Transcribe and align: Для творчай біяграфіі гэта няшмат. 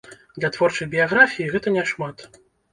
Для 0.39 0.49
творчай 0.55 0.87
біяграфіі 0.95 1.53
гэта 1.55 1.77
няшмат. 1.79 2.29